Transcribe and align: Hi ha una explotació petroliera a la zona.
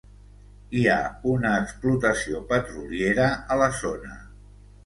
Hi 0.77 0.85
ha 0.93 0.95
una 1.33 1.51
explotació 1.65 2.41
petroliera 2.53 3.29
a 3.55 3.59
la 3.63 3.69
zona. 3.83 4.19